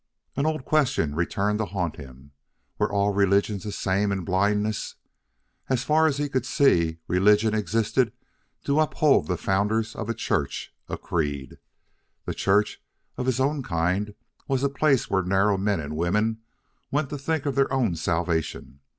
[0.35, 2.31] An old question returned to haunt him
[2.79, 4.95] were all religions the same in blindness?
[5.69, 8.11] As far as he could see, religion existed
[8.63, 11.59] to uphold the founders of a Church, a creed.
[12.25, 12.81] The Church
[13.15, 14.15] of his own kind
[14.47, 16.39] was a place where narrow men and women
[16.89, 18.79] went to think of their own salvation.